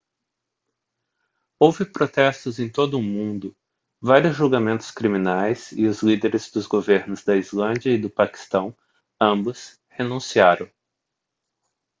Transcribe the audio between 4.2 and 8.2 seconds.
julgamentos criminais e os líderes dos governos da islândia e do